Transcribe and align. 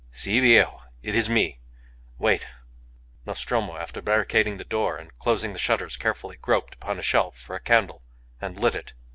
"Si, 0.09 0.39
viejo. 0.39 0.81
It 1.03 1.13
is 1.13 1.29
me. 1.29 1.59
Wait." 2.17 2.47
Nostromo, 3.23 3.77
after 3.77 4.01
barricading 4.01 4.57
the 4.57 4.63
door 4.63 4.97
and 4.97 5.15
closing 5.19 5.53
the 5.53 5.59
shutters 5.59 5.95
carefully, 5.95 6.37
groped 6.41 6.73
upon 6.73 6.97
a 6.97 7.03
shelf 7.03 7.37
for 7.37 7.55
a 7.55 7.59
candle, 7.59 8.01
and 8.39 8.59
lit 8.59 8.73
it. 8.73 8.93